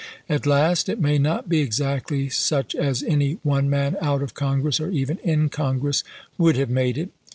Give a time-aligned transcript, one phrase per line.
[0.27, 4.79] At last, it may not be exactly such as any one man out of Congress,
[4.79, 6.03] or even in Congress,
[6.39, 7.11] would have made it.